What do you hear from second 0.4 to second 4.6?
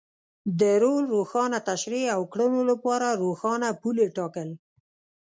د رول روښانه تشرېح او کړنو لپاره روښانه پولې ټاکل.